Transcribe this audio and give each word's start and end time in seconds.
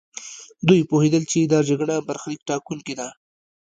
دوی 0.67 0.81
پوهېدل 0.89 1.23
چې 1.31 1.39
دا 1.51 1.59
جګړه 1.69 1.95
برخليک 2.07 2.41
ټاکونکې 2.49 2.93
ده. 2.99 3.07